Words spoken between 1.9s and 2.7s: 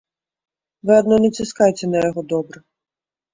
на яго добра.